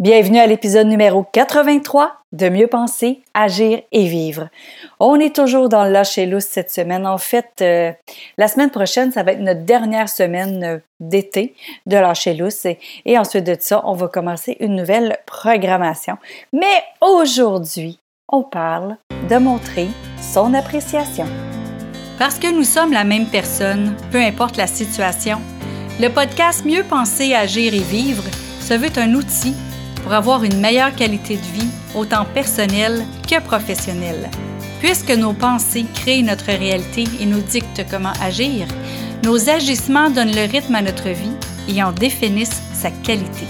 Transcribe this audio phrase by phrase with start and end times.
[0.00, 4.48] Bienvenue à l'épisode numéro 83 de Mieux penser, agir et vivre.
[4.98, 7.06] On est toujours dans le lâcher lousse cette semaine.
[7.06, 7.92] En fait, euh,
[8.36, 11.54] la semaine prochaine, ça va être notre dernière semaine euh, d'été
[11.86, 16.16] de lâcher lousse et, et ensuite de ça, on va commencer une nouvelle programmation.
[16.52, 18.96] Mais aujourd'hui, on parle
[19.30, 19.86] de montrer
[20.20, 21.26] son appréciation.
[22.18, 25.40] Parce que nous sommes la même personne, peu importe la situation,
[26.00, 28.24] le podcast Mieux penser, agir et vivre
[28.60, 29.54] se veut un outil
[30.04, 34.28] pour avoir une meilleure qualité de vie, autant personnelle que professionnelle.
[34.78, 38.66] Puisque nos pensées créent notre réalité et nous dictent comment agir,
[39.24, 41.32] nos agissements donnent le rythme à notre vie
[41.68, 43.46] et en définissent sa qualité.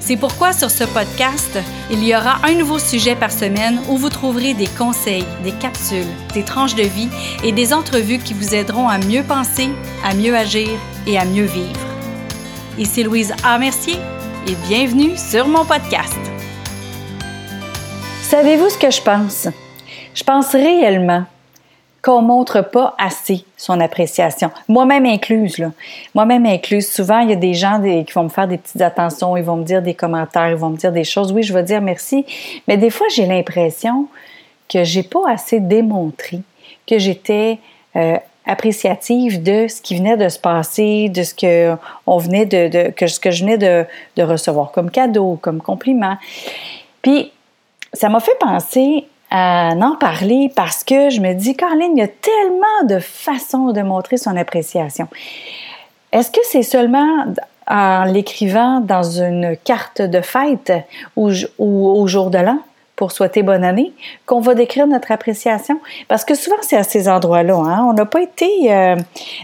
[0.00, 1.58] C'est pourquoi sur ce podcast,
[1.90, 6.04] il y aura un nouveau sujet par semaine où vous trouverez des conseils, des capsules,
[6.34, 7.08] des tranches de vie
[7.42, 9.70] et des entrevues qui vous aideront à mieux penser,
[10.04, 10.68] à mieux agir
[11.06, 11.80] et à mieux vivre.
[12.76, 13.58] Ici Louise A.
[13.58, 13.96] Mercier
[14.46, 16.18] et bienvenue sur mon podcast.
[18.22, 19.48] Savez-vous ce que je pense?
[20.14, 21.24] Je pense réellement
[22.02, 24.50] qu'on montre pas assez son appréciation.
[24.68, 25.72] Moi-même incluse, là.
[26.14, 26.90] Moi-même incluse.
[26.90, 29.56] Souvent, il y a des gens qui vont me faire des petites attentions, ils vont
[29.56, 31.32] me dire des commentaires, ils vont me dire des choses.
[31.32, 32.26] Oui, je vais dire merci.
[32.68, 34.08] Mais des fois, j'ai l'impression
[34.68, 36.40] que j'ai pas assez démontré
[36.86, 37.58] que j'étais
[37.96, 42.90] euh, appréciative de ce qui venait de se passer, de ce que on venait de,
[42.90, 46.16] que ce que je venais de, recevoir comme cadeau, comme compliment.
[47.02, 47.32] Puis
[47.92, 52.02] ça m'a fait penser à en parler parce que je me dis, Caroline, il y
[52.02, 55.08] a tellement de façons de montrer son appréciation.
[56.12, 57.24] Est-ce que c'est seulement
[57.66, 60.72] en l'écrivant dans une carte de fête
[61.16, 62.58] ou, ou au jour de l'an?
[62.96, 63.92] Pour souhaiter bonne année,
[64.26, 65.80] qu'on va décrire notre appréciation.
[66.08, 67.56] Parce que souvent, c'est à ces endroits-là.
[67.56, 67.86] Hein?
[67.88, 68.96] On n'a pas été euh,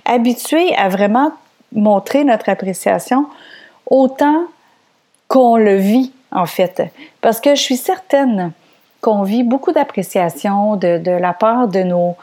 [0.04, 1.32] habitué à vraiment
[1.72, 3.26] montrer notre appréciation
[3.86, 4.44] autant
[5.28, 6.82] qu'on le vit, en fait.
[7.20, 8.52] Parce que je suis certaine
[9.00, 12.16] qu'on vit beaucoup d'appréciation de, de, la part de, nos,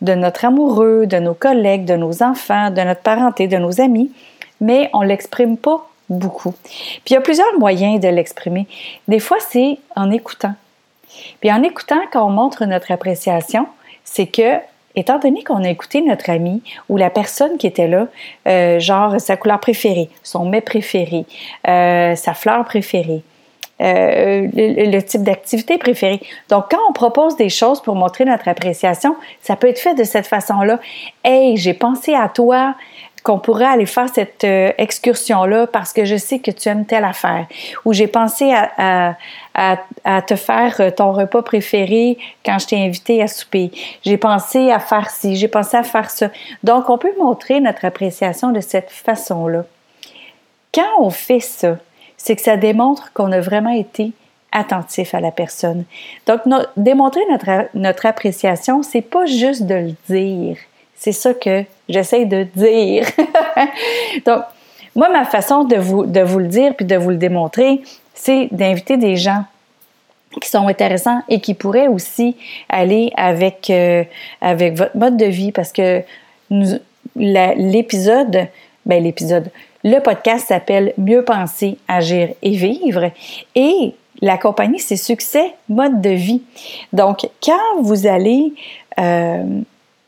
[0.00, 4.12] de notre amoureux, de nos collègues, de nos enfants, de notre parenté, de nos amis,
[4.60, 6.52] mais on l'exprime pas beaucoup.
[6.62, 8.66] Puis il y a plusieurs moyens de l'exprimer.
[9.08, 10.54] Des fois, c'est en écoutant.
[11.40, 13.66] Puis en écoutant, quand on montre notre appréciation,
[14.04, 14.58] c'est que,
[14.96, 18.08] étant donné qu'on a écouté notre ami ou la personne qui était là,
[18.48, 21.26] euh, genre sa couleur préférée, son mets préféré,
[21.68, 23.22] euh, sa fleur préférée,
[23.80, 26.20] euh, le, type d'activité préférée.
[26.50, 30.04] Donc, quand on propose des choses pour montrer notre appréciation, ça peut être fait de
[30.04, 30.80] cette façon-là.
[31.24, 32.74] Hey, j'ai pensé à toi,
[33.22, 37.04] qu'on pourrait aller faire cette euh, excursion-là parce que je sais que tu aimes telle
[37.04, 37.46] affaire.
[37.84, 39.16] Ou j'ai pensé à,
[39.54, 43.70] à, te faire euh, ton repas préféré quand je t'ai invité à souper.
[44.02, 46.28] J'ai pensé à faire ci, j'ai pensé à faire ça.
[46.62, 49.64] Donc, on peut montrer notre appréciation de cette façon-là.
[50.72, 51.76] Quand on fait ça,
[52.16, 54.12] c'est que ça démontre qu'on a vraiment été
[54.52, 55.84] attentif à la personne.
[56.26, 56.40] Donc,
[56.76, 60.56] démontrer notre, notre appréciation, c'est pas juste de le dire,
[61.00, 63.06] c'est ça que j'essaie de dire.
[64.26, 64.42] Donc,
[64.96, 67.82] moi, ma façon de vous, de vous le dire puis de vous le démontrer,
[68.14, 69.44] c'est d'inviter des gens
[70.40, 72.36] qui sont intéressants et qui pourraient aussi
[72.68, 74.04] aller avec, euh,
[74.40, 76.02] avec votre mode de vie parce que
[77.16, 78.46] l'épisode,
[78.86, 79.50] ben l'épisode,
[79.82, 83.10] le podcast s'appelle Mieux penser, agir et vivre
[83.54, 86.42] et la compagnie, c'est succès, mode de vie.
[86.92, 88.52] Donc, quand vous allez
[88.98, 89.42] euh,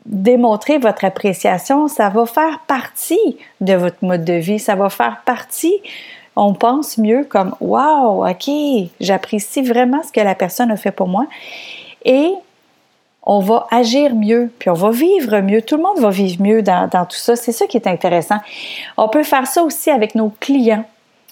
[0.06, 5.22] démontrer votre appréciation, ça va faire partie de votre mode de vie, ça va faire
[5.24, 5.80] partie,
[6.36, 8.50] on pense mieux comme Wow, OK,
[9.00, 11.26] j'apprécie vraiment ce que la personne a fait pour moi.
[12.04, 12.32] Et
[13.22, 15.62] on va agir mieux, puis on va vivre mieux.
[15.62, 17.36] Tout le monde va vivre mieux dans, tout ça.
[17.36, 18.38] C'est ça qui est intéressant.
[18.96, 20.84] On peut faire ça aussi avec nos clients.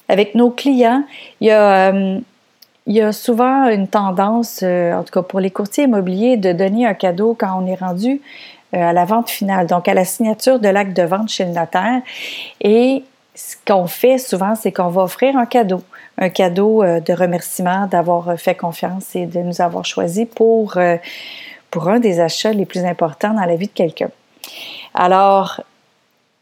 [0.09, 1.05] Avec nos clients,
[1.41, 2.19] il y a, euh,
[2.87, 6.53] il y a souvent une tendance, euh, en tout cas pour les courtiers immobiliers, de
[6.53, 8.21] donner un cadeau quand on est rendu
[8.73, 12.03] à la vente finale, donc à la signature de l'acte de vente chez le notaire.
[12.61, 13.05] Et
[13.35, 15.83] ce qu'on fait souvent, c'est qu'on va offrir un cadeau,
[16.19, 20.97] un cadeau euh, de remerciement d'avoir fait confiance et de nous avoir choisi pour, euh,
[21.71, 24.11] pour un des achats les plus importants dans la vie de quelqu'un.
[24.95, 25.63] Alors,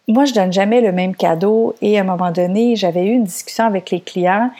[0.09, 3.25] moi, je donne jamais le même cadeau et à un moment donné, j'avais eu une
[3.25, 4.51] discussion avec les clients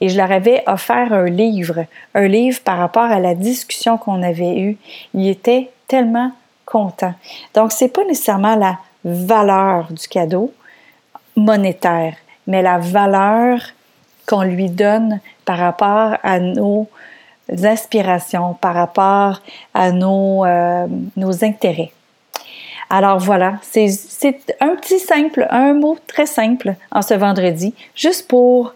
[0.00, 4.22] et je leur avais offert un livre, un livre par rapport à la discussion qu'on
[4.22, 4.76] avait eue.
[5.14, 6.32] Il était tellement
[7.54, 10.52] Donc, c'est pas nécessairement la valeur du cadeau
[11.36, 12.14] monétaire,
[12.46, 13.60] mais la valeur
[14.26, 16.88] qu'on lui donne par rapport à nos
[17.62, 19.40] inspirations, par rapport
[19.72, 20.86] à nos, euh,
[21.16, 21.92] nos intérêts.
[22.90, 23.86] Alors voilà, c'est
[24.60, 28.74] un petit simple, un mot très simple en ce vendredi, juste pour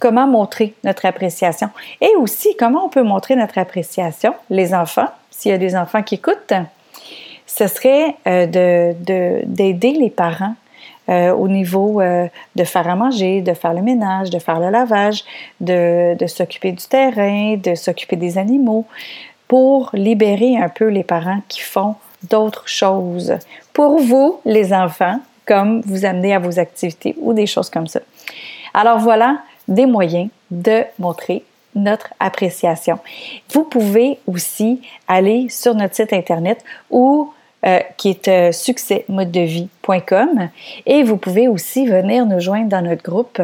[0.00, 1.68] comment montrer notre appréciation.
[2.00, 6.02] Et aussi, comment on peut montrer notre appréciation, les enfants, s'il y a des enfants
[6.02, 6.54] qui écoutent,
[7.58, 8.94] ce serait d'aider
[9.92, 10.54] de, les parents
[11.08, 14.70] euh, au niveau euh, de faire à manger, de faire le ménage, de faire le
[14.70, 15.24] lavage,
[15.60, 18.84] de, de s'occuper du terrain, de s'occuper des animaux,
[19.48, 21.96] pour libérer un peu les parents qui font
[22.28, 23.38] d'autres choses.
[23.72, 28.00] Pour vous, les enfants, comme vous amener à vos activités ou des choses comme ça.
[28.74, 31.42] Alors voilà des moyens de montrer
[31.74, 32.98] notre appréciation.
[33.52, 37.32] Vous pouvez aussi aller sur notre site internet ou
[37.66, 40.48] euh, qui est euh, succèsmodedevie.com
[40.86, 43.42] et vous pouvez aussi venir nous joindre dans notre groupe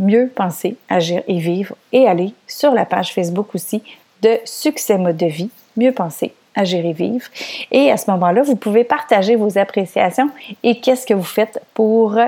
[0.00, 3.80] Mieux penser, agir et vivre et aller sur la page Facebook aussi
[4.22, 7.26] de Succès Mode de Vie, Mieux penser, agir et vivre.
[7.70, 10.30] Et à ce moment-là, vous pouvez partager vos appréciations
[10.64, 12.18] et qu'est-ce que vous faites pour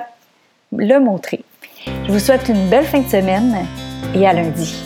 [0.76, 1.40] le montrer.
[2.06, 3.66] Je vous souhaite une belle fin de semaine
[4.14, 4.76] et à lundi.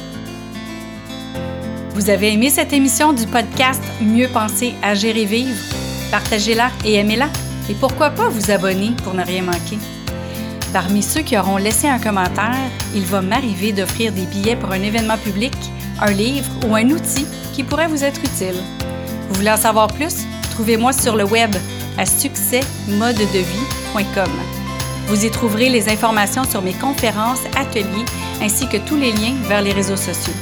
[1.90, 5.79] Vous avez aimé cette émission du podcast Mieux penser, agir et vivre?
[6.10, 7.28] Partagez-la et aimez-la.
[7.68, 9.78] Et pourquoi pas vous abonner pour ne rien manquer?
[10.72, 14.82] Parmi ceux qui auront laissé un commentaire, il va m'arriver d'offrir des billets pour un
[14.82, 15.54] événement public,
[16.00, 18.54] un livre ou un outil qui pourrait vous être utile.
[19.28, 20.26] Vous voulez en savoir plus?
[20.52, 21.54] Trouvez-moi sur le web
[21.98, 24.30] à succèsmodedevie.com.
[25.06, 28.04] Vous y trouverez les informations sur mes conférences, ateliers
[28.40, 30.34] ainsi que tous les liens vers les réseaux sociaux.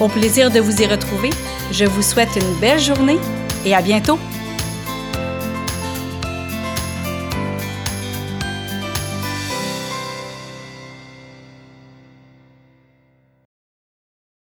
[0.00, 1.30] Au plaisir de vous y retrouver,
[1.72, 3.18] je vous souhaite une belle journée
[3.64, 4.18] et à bientôt!